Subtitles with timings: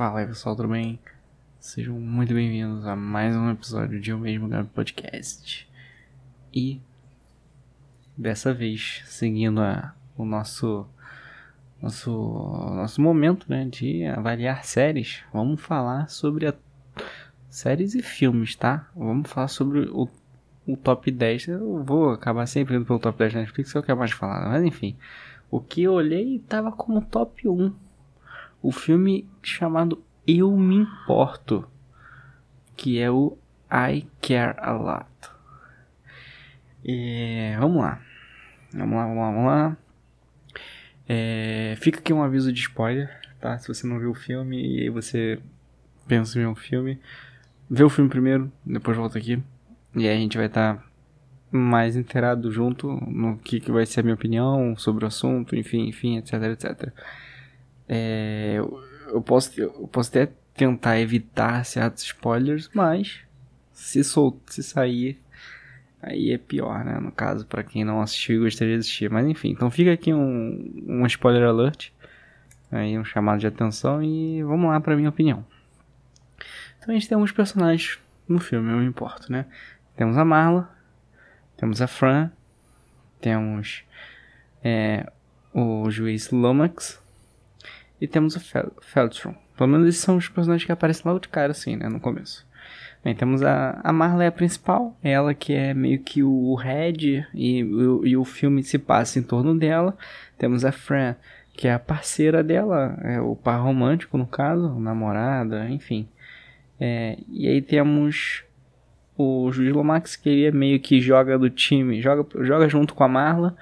[0.00, 0.98] Fala aí pessoal, tudo bem?
[1.58, 5.68] Sejam muito bem-vindos a mais um episódio de Eu Mesmo Grave Podcast.
[6.54, 6.80] E
[8.16, 10.86] dessa vez, seguindo a, o nosso,
[11.82, 16.54] nosso, nosso momento né, de avaliar séries, vamos falar sobre a,
[17.50, 18.88] séries e filmes, tá?
[18.96, 20.08] Vamos falar sobre o,
[20.66, 21.48] o top 10.
[21.48, 23.94] Eu vou acabar sempre indo pelo top 10 da Netflix, que é o que é
[23.94, 24.96] mais falado, mas enfim.
[25.50, 27.70] O que eu olhei estava como top 1
[28.62, 31.68] o filme chamado Eu Me Importo,
[32.76, 33.36] que é o
[33.70, 35.06] I Care a Lot.
[36.84, 38.00] E, vamos lá.
[38.72, 39.76] Vamos lá, vamos lá, vamos lá.
[41.08, 43.58] É, fica aqui um aviso de spoiler, tá?
[43.58, 45.40] Se você não viu o filme e você
[46.06, 47.00] pensa em ver um filme,
[47.68, 49.42] vê o filme primeiro, depois volta aqui.
[49.94, 50.84] E aí a gente vai estar tá
[51.50, 55.88] mais inteirado junto no que, que vai ser a minha opinião sobre o assunto, enfim,
[55.88, 56.92] enfim, etc, etc.
[57.88, 58.58] É,
[59.10, 63.20] eu, posso, eu posso até tentar evitar certos spoilers, mas
[63.72, 65.18] se, sol, se sair,
[66.02, 66.98] aí é pior, né?
[66.98, 69.10] No caso, para quem não assistiu e gostaria de assistir.
[69.10, 71.90] Mas enfim, então fica aqui um, um spoiler alert,
[72.70, 75.44] aí um chamado de atenção e vamos lá para minha opinião.
[76.78, 79.46] Então a gente tem alguns personagens no filme, eu me importo, né?
[79.96, 80.70] Temos a Marla,
[81.56, 82.30] temos a Fran,
[83.20, 83.84] temos
[84.62, 85.10] é,
[85.52, 87.00] o juiz Lomax,
[88.00, 89.34] e temos o Fel Feldstrom.
[89.56, 91.88] Pelo menos esses são os personagens que aparecem logo de cara, assim, né?
[91.88, 92.46] No começo.
[93.02, 97.26] Bem, temos a, a Marla é a principal, ela que é meio que o head
[97.32, 99.96] e, o, e o filme se passa em torno dela.
[100.36, 101.14] Temos a Fran,
[101.54, 106.08] que é a parceira dela, é o par romântico no caso, namorada, enfim.
[106.78, 108.44] É, e aí temos
[109.16, 113.04] o Juiz Lomax, que ele é meio que joga do time, joga, joga junto com
[113.04, 113.56] a Marla,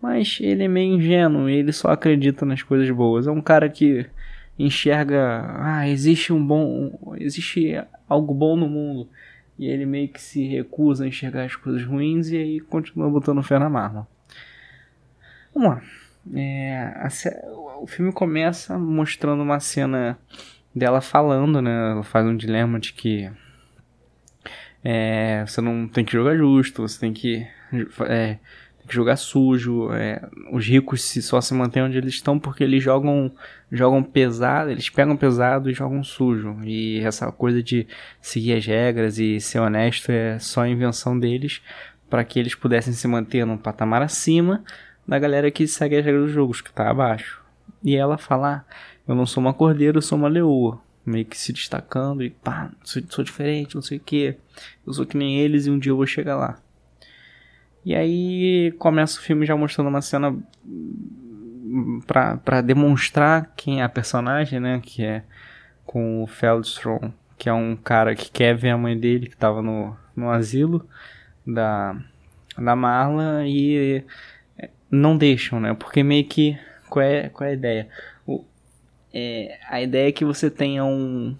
[0.00, 3.26] mas ele é meio ingênuo ele só acredita nas coisas boas.
[3.26, 4.06] É um cara que
[4.58, 9.08] enxerga, ah, existe um bom, existe algo bom no mundo.
[9.58, 13.42] E ele meio que se recusa a enxergar as coisas ruins e aí continua botando
[13.42, 14.08] fé na marma.
[15.54, 15.82] Vamos lá.
[16.34, 17.08] É, a,
[17.80, 20.18] o filme começa mostrando uma cena
[20.74, 21.92] dela falando, né?
[21.92, 23.30] Ela faz um dilema de que
[24.82, 27.46] é, você não tem que jogar justo, você tem que
[28.08, 28.38] é,
[28.90, 29.92] que jogar sujo.
[29.92, 30.20] É,
[30.52, 33.32] os ricos se, só se mantêm onde eles estão porque eles jogam,
[33.70, 36.58] jogam pesado, eles pegam pesado e jogam sujo.
[36.64, 37.86] E essa coisa de
[38.20, 41.62] seguir as regras e ser honesto é só invenção deles
[42.10, 44.64] para que eles pudessem se manter num patamar acima
[45.06, 47.40] da galera que segue as regras dos jogos, que está abaixo.
[47.82, 48.74] E ela fala: ah,
[49.06, 50.80] Eu não sou uma cordeira, eu sou uma leoa.
[51.06, 54.36] Meio que se destacando e pá, sou, sou diferente, não sei o que.
[54.86, 56.58] Eu sou que nem eles e um dia eu vou chegar lá.
[57.84, 60.36] E aí começa o filme já mostrando uma cena
[62.06, 64.80] para demonstrar quem é a personagem, né?
[64.84, 65.22] Que é
[65.86, 69.62] com o Feldstrom, que é um cara que quer ver a mãe dele, que estava
[69.62, 70.86] no, no asilo
[71.46, 71.96] da,
[72.56, 74.04] da Marla, e
[74.90, 75.74] não deixam, né?
[75.74, 76.58] Porque meio que.
[76.88, 77.88] Qual é, qual é a ideia?
[78.26, 78.44] O,
[79.12, 81.36] é, a ideia é que você tenha um,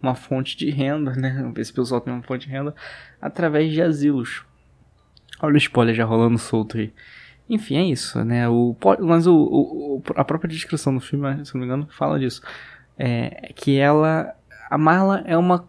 [0.00, 1.52] uma fonte de renda, né?
[1.56, 2.74] Esse pessoal tem uma fonte de renda
[3.20, 4.44] através de asilos.
[5.44, 6.92] Olha o spoiler já rolando solto aí.
[7.48, 8.48] Enfim, é isso, né?
[8.48, 12.40] O, mas o, o, a própria descrição do filme, se não me engano, fala disso.
[12.98, 14.34] É que ela.
[14.70, 15.66] A Marla é uma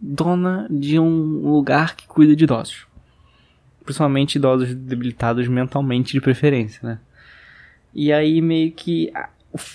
[0.00, 2.86] dona de um lugar que cuida de idosos.
[3.84, 6.98] Principalmente idosos debilitados mentalmente de preferência, né?
[7.92, 9.28] E aí meio que a,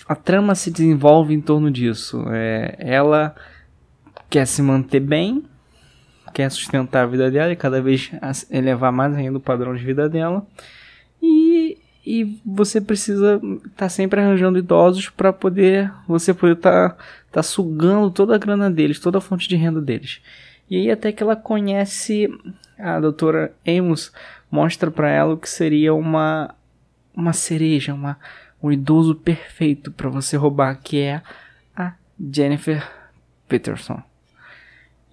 [0.08, 2.24] a trama se desenvolve em torno disso.
[2.30, 3.36] É, ela
[4.30, 5.44] quer se manter bem,
[6.36, 8.12] quer sustentar a vida dela e cada vez
[8.52, 10.46] elevar mais ainda o padrão de vida dela.
[11.24, 16.98] E, e você precisa estar tá sempre arranjando idosos para poder você poder estar tá,
[17.32, 20.22] tá sugando toda a grana deles, toda a fonte de renda deles.
[20.70, 22.30] E aí até que ela conhece
[22.78, 24.12] a doutora Amos
[24.52, 26.54] mostra para ela o que seria uma
[27.16, 28.20] uma cereja, uma
[28.62, 31.22] um idoso perfeito para você roubar, que é
[31.78, 32.86] a Jennifer
[33.48, 34.04] Peterson.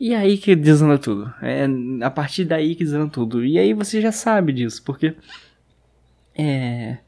[0.03, 1.33] E aí que desanda tudo.
[1.41, 1.65] É
[2.05, 3.45] a partir daí que desanda tudo.
[3.45, 5.15] E aí você já sabe disso, porque.
[6.35, 6.99] É.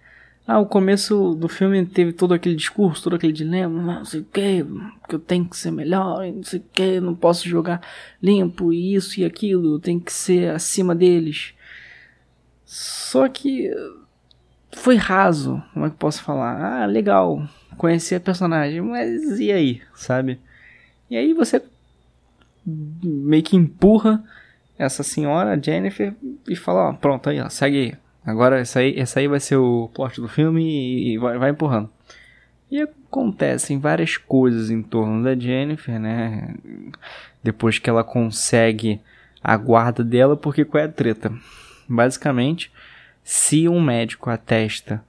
[0.47, 4.25] Ah, o começo do filme teve todo aquele discurso, todo aquele dilema, não sei o
[4.25, 4.65] que,
[5.09, 7.81] que eu tenho que ser melhor, não sei o que, não posso jogar
[8.23, 11.55] limpo, isso e aquilo, eu tenho que ser acima deles.
[12.65, 13.73] Só que
[14.71, 16.83] foi raso, como é que eu posso falar?
[16.83, 20.39] Ah, legal, conhecer a personagem, mas e aí, sabe?
[21.11, 21.61] E aí você
[22.67, 24.25] meio que empurra
[24.79, 26.15] essa senhora, Jennifer,
[26.49, 27.95] e fala, ó, pronto, aí, ó, segue aí.
[28.27, 31.91] Agora essa aí, essa aí vai ser o plot do filme e vai, vai empurrando.
[32.71, 36.55] E acontecem várias coisas em torno da Jennifer, né?
[37.43, 39.01] Depois que ela consegue
[39.43, 41.31] a guarda dela, porque qual é a treta?
[41.87, 42.73] Basicamente,
[43.23, 45.05] se um médico atesta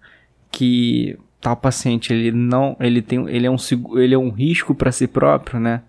[0.51, 3.57] que tal paciente ele não ele tem ele é um
[3.97, 5.81] ele é um risco para si próprio, né?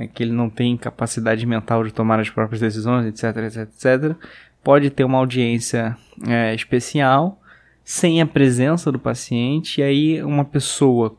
[0.00, 4.16] É que ele não tem capacidade mental de tomar as próprias decisões, etc, etc, etc.
[4.62, 7.40] Pode ter uma audiência é, especial
[7.82, 11.16] sem a presença do paciente, e aí uma pessoa,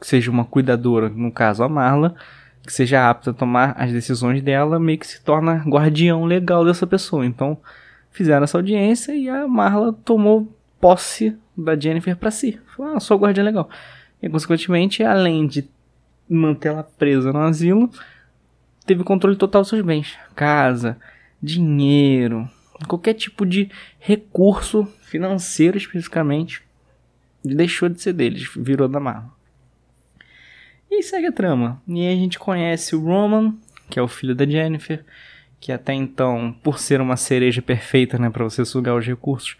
[0.00, 2.14] seja uma cuidadora, no caso a Marla,
[2.62, 6.86] que seja apta a tomar as decisões dela, meio que se torna guardião legal dessa
[6.86, 7.26] pessoa.
[7.26, 7.58] Então,
[8.12, 12.60] fizeram essa audiência e a Marla tomou posse da Jennifer para si.
[12.76, 13.68] Falou, ah, sou guardiã legal.
[14.22, 15.68] E, consequentemente, além de
[16.28, 17.90] mantê-la presa no asilo,
[18.86, 20.16] teve controle total dos seus bens.
[20.34, 20.98] Casa,
[21.42, 22.48] dinheiro,
[22.86, 26.62] qualquer tipo de recurso financeiro especificamente
[27.44, 29.30] deixou de ser deles, virou da Marvel.
[30.90, 31.80] E segue a trama.
[31.86, 33.54] E aí a gente conhece o Roman,
[33.88, 35.04] que é o filho da Jennifer,
[35.60, 39.56] que até então, por ser uma cereja perfeita, né, para você sugar os recursos,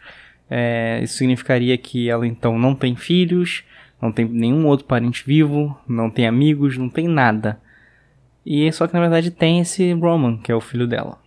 [0.49, 3.63] é, isso significaria que ela então não tem filhos,
[4.03, 7.61] não tem nenhum outro parente vivo, não tem amigos, não tem nada.
[8.45, 11.19] E só que na verdade tem esse Roman, que é o filho dela.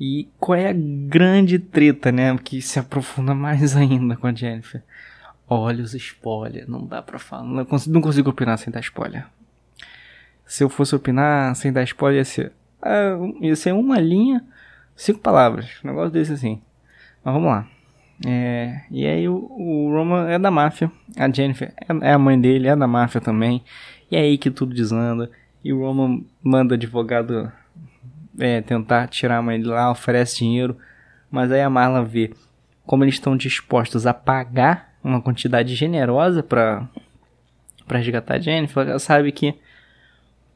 [0.00, 2.36] E qual é a grande treta, né?
[2.42, 4.82] Que se aprofunda mais ainda com a Jennifer.
[5.48, 7.44] Olha os spoilers, não dá pra falar.
[7.44, 9.26] Não consigo, não consigo opinar sem dar spoiler.
[10.46, 12.52] Se eu fosse opinar sem dar spoiler, ia ser,
[12.82, 14.44] uh, ia ser uma linha,
[14.96, 15.78] cinco palavras.
[15.84, 16.60] Um negócio desse assim.
[17.22, 17.66] Mas vamos lá.
[18.26, 20.90] É, e aí o, o Roman é da máfia.
[21.16, 23.62] A Jennifer é, é a mãe dele, é da máfia também.
[24.10, 25.30] E é aí que tudo desanda.
[25.62, 27.50] E o Roman manda advogado
[28.38, 30.76] é, tentar tirar a mãe de lá, oferece dinheiro,
[31.30, 32.32] mas aí a Marla vê
[32.86, 36.88] como eles estão dispostos a pagar uma quantidade generosa para
[37.88, 39.54] resgatar a Jennifer, ela sabe que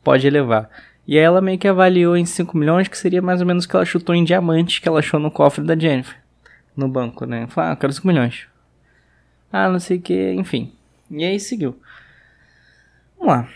[0.03, 0.71] pode levar.
[1.07, 3.69] E aí ela meio que avaliou em 5 milhões, que seria mais ou menos o
[3.69, 6.17] que ela chutou em diamantes que ela achou no cofre da Jennifer,
[6.77, 7.47] no banco, né?
[7.49, 8.47] Falou, ah, quero 5 milhões.
[9.51, 10.73] Ah, não sei o que, enfim.
[11.11, 11.79] E aí seguiu.
[13.19, 13.49] Vamos lá.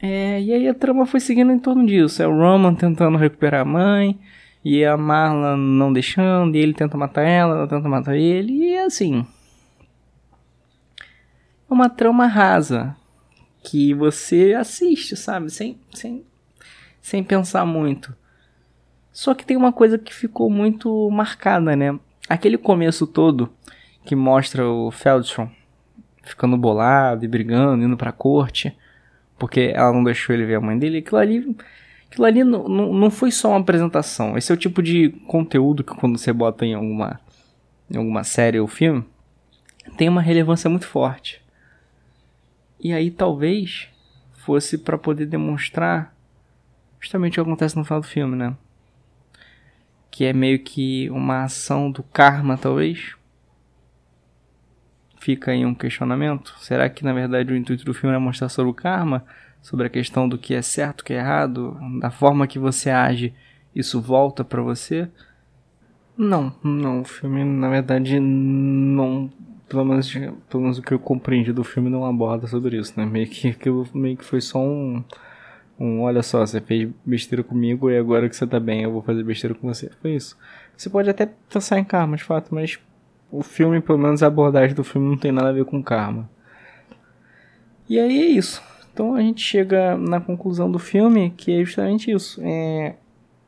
[0.00, 2.20] É, e aí a trama foi seguindo em torno disso.
[2.22, 4.18] É o Roman tentando recuperar a mãe,
[4.64, 8.74] e a Marla não deixando, e ele tenta matar ela, ela tenta matar ele, e
[8.74, 9.24] é assim.
[11.70, 12.96] É uma trama rasa
[13.62, 15.50] que você assiste, sabe?
[15.50, 16.24] Sem, sem,
[17.00, 18.14] sem pensar muito.
[19.12, 21.98] Só que tem uma coisa que ficou muito marcada, né?
[22.28, 23.52] Aquele começo todo
[24.04, 25.48] que mostra o Feldstrom
[26.22, 28.76] ficando bolado e brigando, indo pra corte
[29.42, 30.98] porque ela não deixou ele ver a mãe dele.
[30.98, 31.56] Aquilo ali,
[32.08, 34.38] aquilo ali não, não, não foi só uma apresentação.
[34.38, 37.20] Esse é o tipo de conteúdo que quando você bota em alguma,
[37.90, 39.04] em alguma série ou filme,
[39.96, 41.42] tem uma relevância muito forte.
[42.78, 43.88] E aí talvez
[44.34, 46.14] fosse para poder demonstrar
[47.00, 48.56] justamente o que acontece no final do filme, né?
[50.08, 53.16] Que é meio que uma ação do karma, talvez
[55.22, 56.54] fica aí um questionamento.
[56.58, 59.24] Será que na verdade o intuito do filme é mostrar sobre o karma?
[59.60, 61.78] Sobre a questão do que é certo, o que é errado?
[62.00, 63.32] Da forma que você age,
[63.72, 65.08] isso volta para você?
[66.18, 67.02] Não, não.
[67.02, 69.30] O filme na verdade não.
[69.68, 70.12] Pelo menos,
[70.50, 73.06] pelo menos o que eu compreendi do filme não aborda sobre isso, né?
[73.06, 75.04] Meio que, que meio que foi só um.
[75.78, 79.02] Um, olha só, você fez besteira comigo e agora que você tá bem, eu vou
[79.02, 79.90] fazer besteira com você.
[80.00, 80.36] Foi isso.
[80.76, 82.78] Você pode até pensar em karma, de fato, mas
[83.32, 86.28] o filme, pelo menos a abordagem do filme, não tem nada a ver com karma.
[87.88, 88.62] E aí é isso.
[88.92, 92.38] Então a gente chega na conclusão do filme, que é justamente isso.
[92.44, 92.94] É,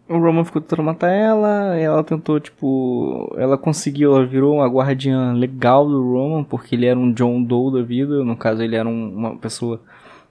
[0.09, 3.35] o Roman ficou tentando matar ela, ela tentou, tipo.
[3.37, 7.75] Ela conseguiu, ela virou uma guardiã legal do Roman, porque ele era um John Doe
[7.75, 8.25] da vida.
[8.25, 9.83] No caso, ele era um, uma pessoa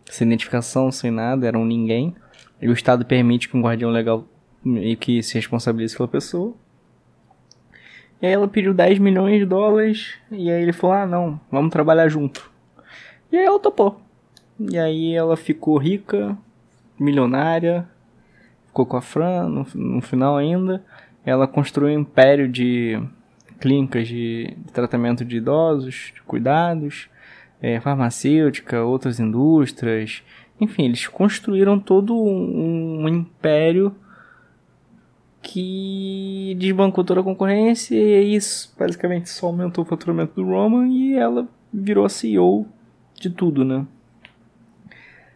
[0.09, 2.15] sem identificação, sem nada, era um ninguém.
[2.59, 4.25] E o Estado permite que um guardião legal
[4.63, 6.55] meio que se responsabilize pela pessoa.
[8.23, 10.13] E aí ela pediu 10 milhões de dólares.
[10.31, 12.49] E aí ele falou: Ah, não, vamos trabalhar junto.
[13.29, 13.99] E aí ela topou.
[14.57, 16.37] E aí ela ficou rica,
[16.97, 17.85] milionária,
[18.67, 20.81] ficou com a Fran no, no final ainda.
[21.25, 22.97] Ela construiu um império de
[23.59, 27.09] clínicas de, de tratamento de idosos, de cuidados,
[27.61, 30.23] é, farmacêutica, outras indústrias.
[30.61, 33.93] Enfim, eles construíram todo um, um império
[35.43, 41.15] que desbancou toda a concorrência e isso basicamente só aumentou o faturamento do Roman e
[41.15, 42.65] ela virou a CEO
[43.13, 43.85] de tudo, né?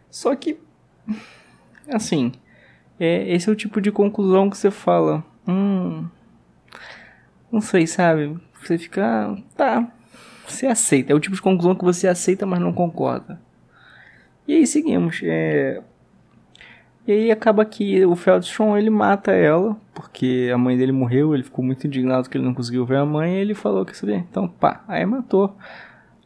[0.09, 0.57] Só que,
[1.89, 2.31] assim,
[2.99, 6.07] é, esse é o tipo de conclusão que você fala, hum,
[7.51, 8.39] não sei, sabe?
[8.61, 9.91] Você fica, ah, tá,
[10.47, 11.11] você aceita.
[11.11, 13.39] É o tipo de conclusão que você aceita, mas não concorda.
[14.47, 15.19] E aí seguimos.
[15.23, 15.81] É...
[17.07, 21.43] E aí acaba que o Feldstrom ele mata ela, porque a mãe dele morreu, ele
[21.43, 24.17] ficou muito indignado que ele não conseguiu ver a mãe, e ele falou que sabia,
[24.17, 25.55] então pá, aí matou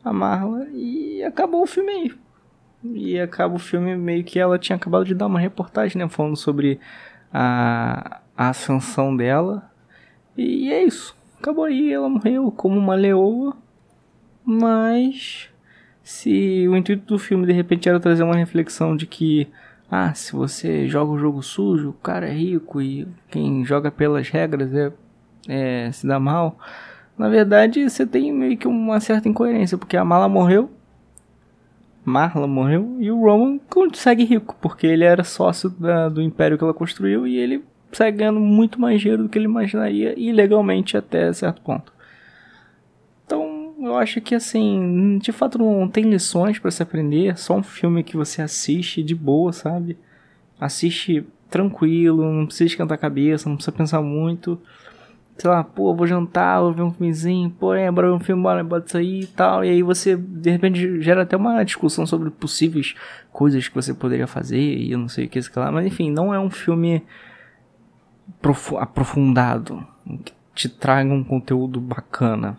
[0.03, 2.11] a Marla e acabou o filme aí.
[2.83, 6.35] E acaba o filme meio que ela tinha acabado de dar uma reportagem, né, falando
[6.35, 6.79] sobre
[7.31, 9.69] a, a ascensão dela.
[10.35, 11.15] E é isso.
[11.39, 13.55] Acabou aí, ela morreu como uma leoa.
[14.43, 15.47] Mas
[16.01, 19.47] se o intuito do filme de repente era trazer uma reflexão de que
[19.93, 24.29] ah, se você joga o jogo sujo, o cara é rico e quem joga pelas
[24.29, 24.91] regras é,
[25.49, 26.57] é se dá mal.
[27.17, 30.71] Na verdade, você tem meio que uma certa incoerência, porque a Mala morreu,
[32.05, 36.63] Marla morreu e o Roman consegue rico, porque ele era sócio da, do império que
[36.63, 41.33] ela construiu e ele segue ganhando muito mais dinheiro do que ele imaginaria, ilegalmente até
[41.33, 41.91] certo ponto.
[43.91, 48.03] Eu acho que assim, de fato não tem lições para se aprender, só um filme
[48.03, 49.97] que você assiste de boa, sabe?
[50.59, 54.59] Assiste tranquilo, não precisa esquentar a cabeça, não precisa pensar muito
[55.41, 58.43] sei lá, pô, vou jantar, vou ver um filmezinho, pô, é, bora ver um filme,
[58.43, 59.65] bora, bota isso aí e tal.
[59.65, 62.93] E aí você, de repente, gera até uma discussão sobre possíveis
[63.31, 65.71] coisas que você poderia fazer e eu não sei o que, isso que lá.
[65.71, 67.03] Mas enfim, não é um filme
[68.79, 69.85] aprofundado,
[70.23, 72.57] que te traga um conteúdo bacana.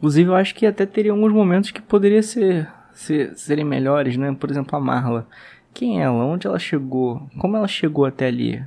[0.00, 4.34] Inclusive, eu acho que até teria alguns momentos que poderia ser, ser serem melhores, né?
[4.34, 5.28] Por exemplo, a Marla.
[5.74, 6.24] Quem é ela?
[6.24, 7.28] Onde ela chegou?
[7.38, 8.64] Como ela chegou até ali?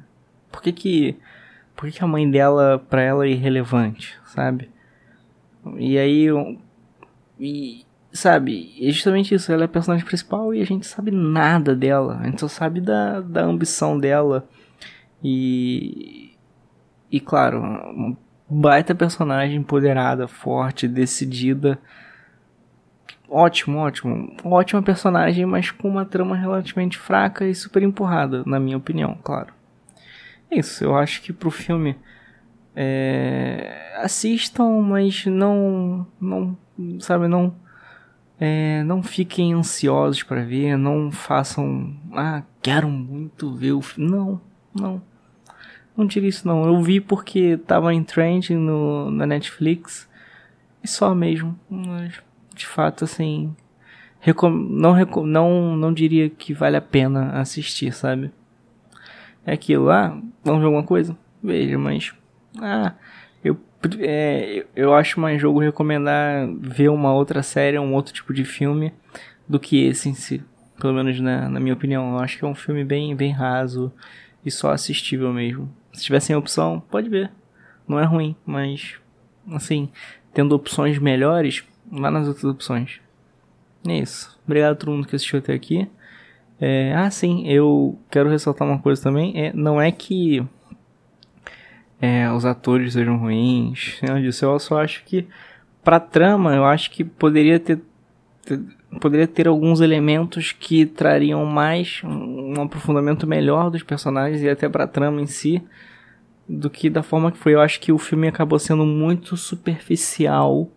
[0.51, 1.17] Por que que
[1.75, 4.69] por que a mãe dela pra ela é irrelevante, sabe?
[5.77, 6.27] E aí.
[7.39, 8.75] E, sabe?
[8.79, 9.51] É justamente isso.
[9.51, 12.19] Ela é a personagem principal e a gente sabe nada dela.
[12.21, 14.47] A gente só sabe da, da ambição dela.
[15.23, 16.35] E.
[17.11, 18.17] E claro,
[18.53, 21.79] baita personagem empoderada, forte, decidida.
[23.29, 24.35] Ótimo, ótimo.
[24.43, 29.53] Ótima personagem, mas com uma trama relativamente fraca e super empurrada, na minha opinião, claro
[30.59, 30.83] isso.
[30.83, 31.95] Eu acho que pro filme
[32.75, 36.57] é, assistam, mas não, não,
[36.99, 37.53] sabe, não,
[38.39, 44.11] é, não fiquem ansiosos para ver, não façam, ah, quero muito ver o filme.
[44.11, 44.41] Não,
[44.73, 45.01] não,
[45.95, 46.65] não diria isso não.
[46.65, 50.09] Eu vi porque tava em trend no na Netflix
[50.83, 52.21] e só mesmo, mas
[52.55, 53.55] de fato assim,
[54.69, 54.95] não
[55.25, 58.31] não não diria que vale a pena assistir, sabe?
[59.45, 61.17] é aquilo, ah, vamos ver alguma coisa?
[61.41, 62.13] Veja, mas.
[62.61, 62.93] Ah,
[63.43, 63.57] eu,
[63.99, 68.93] é, eu acho mais jogo recomendar ver uma outra série, um outro tipo de filme,
[69.47, 70.43] do que esse em si.
[70.79, 72.13] Pelo menos na, na minha opinião.
[72.13, 73.91] Eu acho que é um filme bem, bem raso
[74.45, 75.69] e só assistível mesmo.
[75.93, 77.31] Se tiver sem opção, pode ver.
[77.87, 78.95] Não é ruim, mas.
[79.51, 79.89] Assim,
[80.33, 82.99] tendo opções melhores, vá nas outras opções.
[83.87, 84.39] É isso.
[84.45, 85.87] Obrigado a todo mundo que assistiu até aqui.
[86.59, 89.33] É, ah, sim, eu quero ressaltar uma coisa também.
[89.35, 90.45] É, não é que
[92.01, 93.99] é, os atores sejam ruins.
[94.01, 95.27] Eu só acho que,
[95.83, 97.81] pra trama, eu acho que poderia ter,
[98.45, 98.61] ter,
[98.99, 104.87] poderia ter alguns elementos que trariam mais um, aprofundamento melhor dos personagens e até pra
[104.87, 105.61] trama em si
[106.47, 107.53] do que da forma que foi.
[107.53, 110.69] Eu acho que o filme acabou sendo muito superficial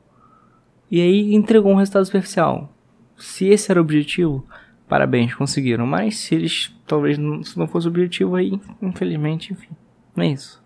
[0.91, 2.73] e aí entregou um resultado superficial.
[3.17, 4.47] Se esse era o objetivo,
[4.89, 5.87] parabéns, conseguiram.
[5.87, 9.71] Mas se eles talvez não, se não fosse o objetivo aí, infelizmente, enfim,
[10.15, 10.63] não é isso.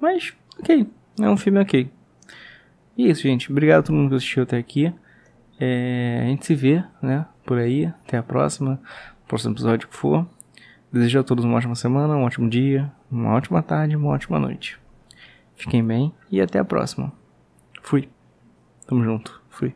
[0.00, 0.86] Mas, ok,
[1.20, 1.90] é um filme ok.
[2.96, 3.50] E é isso, gente.
[3.50, 4.92] Obrigado a todo mundo que assistiu até aqui.
[5.58, 7.86] É, a gente se vê, né, por aí.
[7.86, 8.80] Até a próxima,
[9.26, 10.26] próximo episódio que for.
[10.92, 14.78] Desejo a todos uma ótima semana, um ótimo dia, uma ótima tarde, uma ótima noite.
[15.54, 17.12] Fiquem bem e até a próxima.
[17.82, 18.08] Fui.
[18.86, 19.42] Tamo junto.
[19.48, 19.74] Fui.